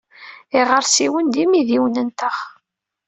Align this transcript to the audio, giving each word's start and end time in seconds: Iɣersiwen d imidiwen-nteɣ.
Iɣersiwen 0.59 1.25
d 1.33 1.35
imidiwen-nteɣ. 1.43 2.35